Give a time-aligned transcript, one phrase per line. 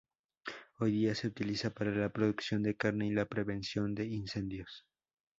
[0.79, 4.83] Hoy día se utiliza para la producción de carne y la prevención de incendios.